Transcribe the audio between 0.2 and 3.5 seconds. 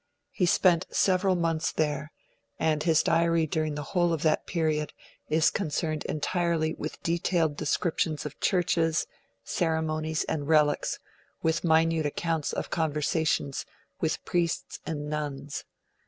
He spent several months there, and his Diary